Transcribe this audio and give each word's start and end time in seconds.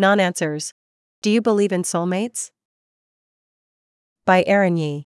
Non 0.00 0.20
answers. 0.20 0.74
Do 1.22 1.30
you 1.30 1.42
believe 1.42 1.72
in 1.72 1.82
soulmates? 1.82 2.52
By 4.24 4.44
Aaron 4.46 4.76
Yee. 4.76 5.08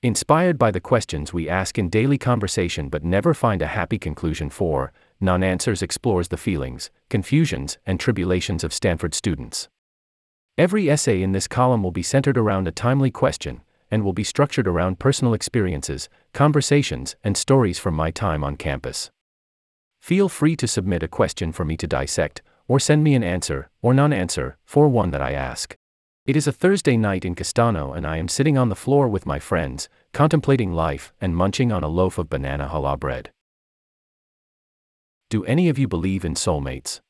Inspired 0.00 0.58
by 0.58 0.70
the 0.70 0.78
questions 0.78 1.32
we 1.32 1.48
ask 1.48 1.76
in 1.76 1.88
daily 1.88 2.16
conversation 2.16 2.88
but 2.88 3.02
never 3.02 3.34
find 3.34 3.60
a 3.60 3.66
happy 3.66 3.98
conclusion 3.98 4.48
for, 4.48 4.92
Non 5.20 5.42
Answers 5.42 5.82
explores 5.82 6.28
the 6.28 6.36
feelings, 6.36 6.88
confusions, 7.10 7.78
and 7.84 7.98
tribulations 7.98 8.62
of 8.62 8.72
Stanford 8.72 9.12
students. 9.12 9.68
Every 10.56 10.88
essay 10.88 11.20
in 11.20 11.32
this 11.32 11.48
column 11.48 11.82
will 11.82 11.90
be 11.90 12.04
centered 12.04 12.38
around 12.38 12.68
a 12.68 12.70
timely 12.70 13.10
question, 13.10 13.62
and 13.90 14.04
will 14.04 14.12
be 14.12 14.22
structured 14.22 14.68
around 14.68 15.00
personal 15.00 15.34
experiences, 15.34 16.08
conversations, 16.32 17.16
and 17.24 17.36
stories 17.36 17.80
from 17.80 17.94
my 17.94 18.12
time 18.12 18.44
on 18.44 18.54
campus. 18.54 19.10
Feel 20.00 20.28
free 20.28 20.54
to 20.54 20.68
submit 20.68 21.02
a 21.02 21.08
question 21.08 21.50
for 21.50 21.64
me 21.64 21.76
to 21.76 21.88
dissect, 21.88 22.40
or 22.68 22.80
send 22.80 23.04
me 23.04 23.14
an 23.14 23.22
answer, 23.22 23.70
or 23.82 23.94
non 23.94 24.12
answer, 24.12 24.56
for 24.64 24.88
one 24.88 25.10
that 25.10 25.22
I 25.22 25.32
ask. 25.32 25.76
It 26.26 26.36
is 26.36 26.48
a 26.48 26.52
Thursday 26.52 26.96
night 26.96 27.24
in 27.24 27.36
Castano, 27.36 27.92
and 27.92 28.06
I 28.06 28.16
am 28.16 28.28
sitting 28.28 28.58
on 28.58 28.68
the 28.68 28.74
floor 28.74 29.06
with 29.06 29.26
my 29.26 29.38
friends, 29.38 29.88
contemplating 30.12 30.72
life 30.72 31.12
and 31.20 31.36
munching 31.36 31.70
on 31.70 31.84
a 31.84 31.88
loaf 31.88 32.18
of 32.18 32.28
banana 32.28 32.68
challah 32.68 32.98
bread. 32.98 33.30
Do 35.30 35.44
any 35.44 35.68
of 35.68 35.78
you 35.78 35.86
believe 35.86 36.24
in 36.24 36.34
soulmates? 36.34 37.00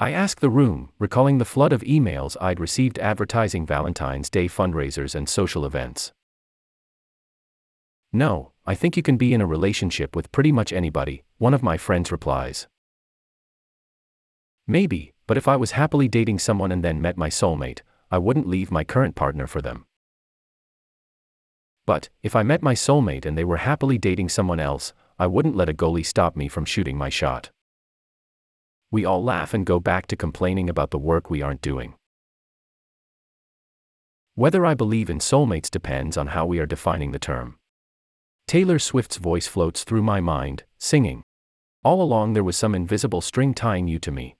I 0.00 0.10
ask 0.10 0.40
the 0.40 0.50
room, 0.50 0.90
recalling 0.98 1.38
the 1.38 1.44
flood 1.44 1.72
of 1.72 1.82
emails 1.82 2.36
I'd 2.40 2.58
received 2.58 2.98
advertising 2.98 3.64
Valentine's 3.64 4.28
Day 4.28 4.46
fundraisers 4.48 5.14
and 5.14 5.28
social 5.28 5.64
events. 5.64 6.12
No, 8.12 8.52
I 8.66 8.74
think 8.74 8.96
you 8.96 9.02
can 9.04 9.16
be 9.16 9.32
in 9.32 9.40
a 9.40 9.46
relationship 9.46 10.16
with 10.16 10.32
pretty 10.32 10.50
much 10.50 10.72
anybody, 10.72 11.22
one 11.38 11.54
of 11.54 11.62
my 11.62 11.76
friends 11.76 12.10
replies. 12.10 12.66
Maybe, 14.66 15.12
but 15.26 15.36
if 15.36 15.46
I 15.46 15.56
was 15.56 15.72
happily 15.72 16.08
dating 16.08 16.38
someone 16.38 16.72
and 16.72 16.82
then 16.82 17.02
met 17.02 17.16
my 17.16 17.28
soulmate, 17.28 17.80
I 18.10 18.18
wouldn't 18.18 18.48
leave 18.48 18.70
my 18.70 18.84
current 18.84 19.14
partner 19.14 19.46
for 19.46 19.60
them. 19.60 19.84
But, 21.86 22.08
if 22.22 22.34
I 22.34 22.42
met 22.42 22.62
my 22.62 22.74
soulmate 22.74 23.26
and 23.26 23.36
they 23.36 23.44
were 23.44 23.58
happily 23.58 23.98
dating 23.98 24.30
someone 24.30 24.60
else, 24.60 24.94
I 25.18 25.26
wouldn't 25.26 25.56
let 25.56 25.68
a 25.68 25.74
goalie 25.74 26.06
stop 26.06 26.34
me 26.34 26.48
from 26.48 26.64
shooting 26.64 26.96
my 26.96 27.10
shot. 27.10 27.50
We 28.90 29.04
all 29.04 29.22
laugh 29.22 29.52
and 29.52 29.66
go 29.66 29.80
back 29.80 30.06
to 30.06 30.16
complaining 30.16 30.70
about 30.70 30.90
the 30.90 30.98
work 30.98 31.28
we 31.28 31.42
aren't 31.42 31.60
doing. 31.60 31.94
Whether 34.34 34.64
I 34.64 34.74
believe 34.74 35.10
in 35.10 35.18
soulmates 35.18 35.70
depends 35.70 36.16
on 36.16 36.28
how 36.28 36.46
we 36.46 36.58
are 36.58 36.66
defining 36.66 37.12
the 37.12 37.18
term. 37.18 37.58
Taylor 38.46 38.78
Swift's 38.78 39.16
voice 39.16 39.46
floats 39.46 39.84
through 39.84 40.02
my 40.02 40.20
mind, 40.20 40.64
singing. 40.78 41.22
All 41.84 42.00
along 42.00 42.32
there 42.32 42.44
was 42.44 42.56
some 42.56 42.74
invisible 42.74 43.20
string 43.20 43.54
tying 43.54 43.88
you 43.88 43.98
to 43.98 44.10
me. 44.10 44.36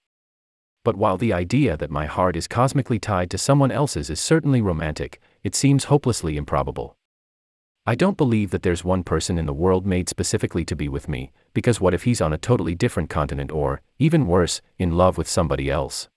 But 0.84 0.96
while 0.96 1.16
the 1.16 1.32
idea 1.32 1.76
that 1.78 1.90
my 1.90 2.04
heart 2.06 2.36
is 2.36 2.46
cosmically 2.46 2.98
tied 2.98 3.30
to 3.30 3.38
someone 3.38 3.72
else's 3.72 4.10
is 4.10 4.20
certainly 4.20 4.60
romantic, 4.60 5.18
it 5.42 5.54
seems 5.54 5.84
hopelessly 5.84 6.36
improbable. 6.36 6.96
I 7.86 7.94
don't 7.94 8.16
believe 8.16 8.50
that 8.50 8.62
there's 8.62 8.84
one 8.84 9.02
person 9.02 9.38
in 9.38 9.46
the 9.46 9.52
world 9.52 9.86
made 9.86 10.08
specifically 10.08 10.64
to 10.66 10.76
be 10.76 10.88
with 10.88 11.08
me, 11.08 11.32
because 11.54 11.80
what 11.80 11.94
if 11.94 12.04
he's 12.04 12.20
on 12.20 12.32
a 12.32 12.38
totally 12.38 12.74
different 12.74 13.10
continent 13.10 13.50
or, 13.50 13.80
even 13.98 14.26
worse, 14.26 14.60
in 14.78 14.96
love 14.96 15.18
with 15.18 15.28
somebody 15.28 15.70
else? 15.70 16.08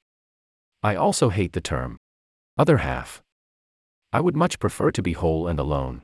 I 0.83 0.95
also 0.95 1.29
hate 1.29 1.53
the 1.53 1.61
term 1.61 1.97
other 2.57 2.77
half. 2.77 3.21
I 4.11 4.19
would 4.19 4.35
much 4.35 4.59
prefer 4.59 4.91
to 4.91 5.01
be 5.01 5.13
whole 5.13 5.47
and 5.47 5.59
alone. 5.59 6.01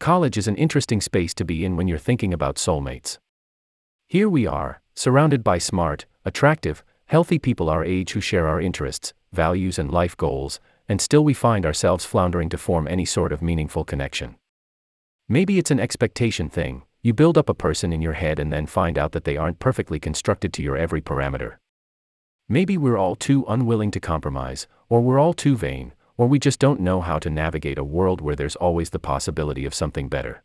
College 0.00 0.36
is 0.36 0.48
an 0.48 0.56
interesting 0.56 1.00
space 1.00 1.32
to 1.34 1.44
be 1.44 1.64
in 1.64 1.76
when 1.76 1.88
you're 1.88 1.98
thinking 1.98 2.34
about 2.34 2.56
soulmates. 2.56 3.18
Here 4.08 4.28
we 4.28 4.46
are, 4.46 4.80
surrounded 4.94 5.44
by 5.44 5.58
smart, 5.58 6.06
attractive, 6.24 6.82
healthy 7.06 7.38
people 7.38 7.68
our 7.68 7.84
age 7.84 8.12
who 8.12 8.20
share 8.20 8.48
our 8.48 8.60
interests, 8.60 9.12
values, 9.32 9.78
and 9.78 9.90
life 9.90 10.16
goals, 10.16 10.60
and 10.88 11.00
still 11.00 11.24
we 11.24 11.34
find 11.34 11.64
ourselves 11.64 12.04
floundering 12.04 12.48
to 12.48 12.58
form 12.58 12.86
any 12.88 13.04
sort 13.04 13.32
of 13.32 13.42
meaningful 13.42 13.84
connection. 13.84 14.36
Maybe 15.28 15.58
it's 15.58 15.70
an 15.70 15.80
expectation 15.80 16.48
thing, 16.48 16.82
you 17.04 17.12
build 17.12 17.36
up 17.36 17.50
a 17.50 17.54
person 17.54 17.92
in 17.92 18.00
your 18.00 18.14
head 18.14 18.38
and 18.38 18.52
then 18.52 18.66
find 18.66 18.96
out 18.96 19.12
that 19.12 19.24
they 19.24 19.36
aren't 19.36 19.58
perfectly 19.58 20.00
constructed 20.00 20.52
to 20.54 20.62
your 20.62 20.76
every 20.76 21.02
parameter. 21.02 21.56
Maybe 22.48 22.78
we're 22.78 22.98
all 22.98 23.14
too 23.14 23.44
unwilling 23.46 23.90
to 23.90 24.00
compromise, 24.00 24.66
or 24.88 25.02
we're 25.02 25.18
all 25.18 25.34
too 25.34 25.56
vain, 25.56 25.92
or 26.16 26.26
we 26.26 26.38
just 26.38 26.58
don't 26.58 26.80
know 26.80 27.00
how 27.00 27.18
to 27.18 27.30
navigate 27.30 27.78
a 27.78 27.84
world 27.84 28.20
where 28.20 28.36
there's 28.36 28.56
always 28.56 28.90
the 28.90 28.98
possibility 28.98 29.66
of 29.66 29.74
something 29.74 30.08
better. 30.08 30.42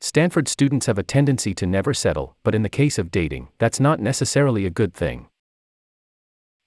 Stanford 0.00 0.48
students 0.48 0.86
have 0.86 0.98
a 0.98 1.02
tendency 1.02 1.54
to 1.54 1.66
never 1.66 1.94
settle, 1.94 2.36
but 2.42 2.54
in 2.54 2.62
the 2.62 2.68
case 2.68 2.98
of 2.98 3.10
dating, 3.10 3.48
that's 3.58 3.78
not 3.78 4.00
necessarily 4.00 4.66
a 4.66 4.70
good 4.70 4.92
thing. 4.92 5.28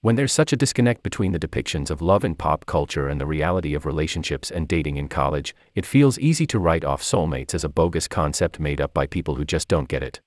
When 0.06 0.14
there's 0.14 0.32
such 0.32 0.52
a 0.52 0.56
disconnect 0.56 1.02
between 1.02 1.32
the 1.32 1.38
depictions 1.40 1.90
of 1.90 2.00
love 2.00 2.24
in 2.24 2.36
pop 2.36 2.64
culture 2.64 3.08
and 3.08 3.20
the 3.20 3.26
reality 3.26 3.74
of 3.74 3.84
relationships 3.84 4.52
and 4.52 4.68
dating 4.68 4.98
in 4.98 5.08
college, 5.08 5.52
it 5.74 5.84
feels 5.84 6.16
easy 6.20 6.46
to 6.46 6.60
write 6.60 6.84
off 6.84 7.02
soulmates 7.02 7.54
as 7.54 7.64
a 7.64 7.68
bogus 7.68 8.06
concept 8.06 8.60
made 8.60 8.80
up 8.80 8.94
by 8.94 9.08
people 9.08 9.34
who 9.34 9.44
just 9.44 9.66
don't 9.66 9.88
get 9.88 10.04
it. 10.04 10.20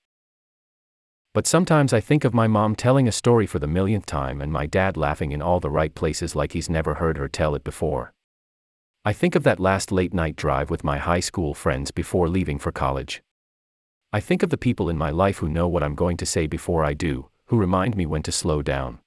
But 1.32 1.46
sometimes 1.46 1.94
I 1.94 2.00
think 2.00 2.24
of 2.24 2.34
my 2.34 2.46
mom 2.46 2.74
telling 2.76 3.08
a 3.08 3.10
story 3.10 3.46
for 3.46 3.58
the 3.58 3.66
millionth 3.66 4.04
time 4.04 4.42
and 4.42 4.52
my 4.52 4.66
dad 4.66 4.98
laughing 4.98 5.32
in 5.32 5.40
all 5.40 5.60
the 5.60 5.70
right 5.70 5.94
places 5.94 6.36
like 6.36 6.52
he's 6.52 6.68
never 6.68 6.96
heard 6.96 7.16
her 7.16 7.26
tell 7.26 7.54
it 7.54 7.64
before. 7.64 8.12
I 9.06 9.14
think 9.14 9.34
of 9.34 9.44
that 9.44 9.58
last 9.58 9.90
late 9.90 10.12
night 10.12 10.36
drive 10.36 10.68
with 10.68 10.84
my 10.84 10.98
high 10.98 11.20
school 11.20 11.54
friends 11.54 11.90
before 11.90 12.28
leaving 12.28 12.58
for 12.58 12.70
college. 12.70 13.22
I 14.12 14.20
think 14.20 14.42
of 14.42 14.50
the 14.50 14.58
people 14.58 14.90
in 14.90 14.98
my 14.98 15.08
life 15.08 15.38
who 15.38 15.48
know 15.48 15.68
what 15.68 15.82
I'm 15.82 15.94
going 15.94 16.18
to 16.18 16.26
say 16.26 16.46
before 16.46 16.84
I 16.84 16.92
do, 16.92 17.30
who 17.46 17.56
remind 17.56 17.96
me 17.96 18.04
when 18.04 18.22
to 18.24 18.30
slow 18.30 18.60
down. 18.60 18.98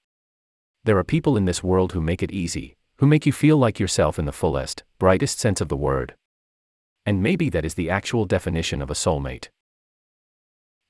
There 0.85 0.97
are 0.97 1.03
people 1.05 1.37
in 1.37 1.45
this 1.45 1.63
world 1.63 1.93
who 1.93 2.01
make 2.01 2.21
it 2.21 2.31
easy, 2.31 2.75
who 2.97 3.07
make 3.07 3.25
you 3.25 3.31
feel 3.31 3.57
like 3.57 3.79
yourself 3.79 4.19
in 4.19 4.25
the 4.25 4.33
fullest, 4.33 4.83
brightest 4.99 5.39
sense 5.39 5.61
of 5.61 5.69
the 5.69 5.77
word. 5.77 6.15
And 7.05 7.23
maybe 7.23 7.49
that 7.49 7.63
is 7.63 7.75
the 7.75 7.89
actual 7.89 8.25
definition 8.25 8.81
of 8.81 8.91
a 8.91 8.93
soulmate. 8.93 9.47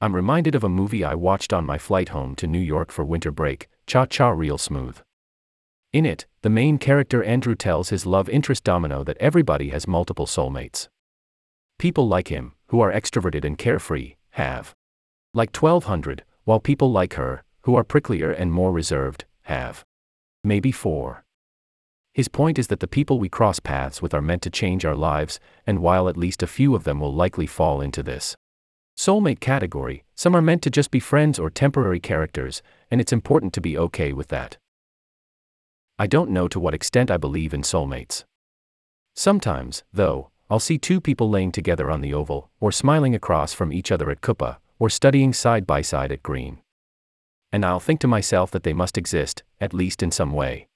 I'm 0.01 0.15
reminded 0.15 0.55
of 0.55 0.63
a 0.63 0.69
movie 0.69 1.03
I 1.03 1.13
watched 1.13 1.53
on 1.53 1.65
my 1.65 1.77
flight 1.77 2.09
home 2.09 2.35
to 2.37 2.47
New 2.47 2.59
York 2.59 2.91
for 2.91 3.05
winter 3.05 3.31
break, 3.31 3.69
Cha 3.85 4.07
Cha 4.07 4.29
Real 4.29 4.57
Smooth. 4.57 4.97
In 5.91 6.07
it, 6.07 6.25
the 6.41 6.49
main 6.49 6.79
character 6.79 7.23
Andrew 7.23 7.53
tells 7.53 7.89
his 7.89 8.07
love 8.07 8.27
interest 8.27 8.63
Domino 8.63 9.03
that 9.03 9.17
everybody 9.19 9.69
has 9.69 9.87
multiple 9.87 10.25
soulmates. 10.25 10.87
People 11.77 12.07
like 12.07 12.29
him, 12.29 12.53
who 12.67 12.81
are 12.81 12.91
extroverted 12.91 13.45
and 13.45 13.59
carefree, 13.59 14.15
have 14.31 14.73
like 15.35 15.55
1200, 15.55 16.23
while 16.45 16.59
people 16.59 16.91
like 16.91 17.13
her, 17.13 17.43
who 17.61 17.75
are 17.75 17.83
pricklier 17.83 18.35
and 18.35 18.51
more 18.51 18.71
reserved, 18.71 19.25
have. 19.43 19.83
Maybe 20.43 20.71
four. 20.71 21.23
His 22.13 22.27
point 22.27 22.59
is 22.59 22.67
that 22.67 22.79
the 22.79 22.87
people 22.87 23.17
we 23.17 23.29
cross 23.29 23.59
paths 23.59 24.01
with 24.01 24.13
are 24.13 24.21
meant 24.21 24.43
to 24.43 24.49
change 24.49 24.85
our 24.85 24.95
lives, 24.95 25.39
and 25.65 25.79
while 25.79 26.07
at 26.07 26.17
least 26.17 26.43
a 26.43 26.47
few 26.47 26.75
of 26.75 26.83
them 26.83 26.99
will 26.99 27.13
likely 27.13 27.47
fall 27.47 27.81
into 27.81 28.03
this 28.03 28.35
soulmate 28.95 29.39
category, 29.39 30.03
some 30.13 30.35
are 30.35 30.41
meant 30.41 30.61
to 30.61 30.69
just 30.69 30.91
be 30.91 30.99
friends 30.99 31.39
or 31.39 31.49
temporary 31.49 31.99
characters, 31.99 32.61
and 32.91 33.01
it's 33.01 33.13
important 33.13 33.51
to 33.53 33.61
be 33.61 33.77
okay 33.77 34.13
with 34.13 34.27
that. 34.27 34.57
I 35.97 36.05
don't 36.05 36.29
know 36.29 36.47
to 36.47 36.59
what 36.59 36.75
extent 36.75 37.09
I 37.09 37.17
believe 37.17 37.53
in 37.53 37.61
soulmates. 37.61 38.25
Sometimes, 39.15 39.83
though, 39.91 40.29
I'll 40.49 40.59
see 40.59 40.77
two 40.77 41.01
people 41.01 41.29
laying 41.29 41.51
together 41.51 41.89
on 41.89 42.01
the 42.01 42.13
oval, 42.13 42.51
or 42.59 42.71
smiling 42.71 43.15
across 43.15 43.53
from 43.53 43.73
each 43.73 43.91
other 43.91 44.11
at 44.11 44.21
Coupa, 44.21 44.57
or 44.77 44.89
studying 44.89 45.33
side 45.33 45.65
by 45.65 45.81
side 45.81 46.11
at 46.11 46.21
Green 46.21 46.62
and 47.53 47.63
I'll 47.63 47.79
think 47.79 48.01
to 48.01 48.07
myself 48.07 48.51
that 48.51 48.63
they 48.63 48.73
must 48.73 48.97
exist, 48.97 49.43
at 49.61 49.73
least 49.73 50.03
in 50.03 50.11
some 50.11 50.33
way. 50.33 50.67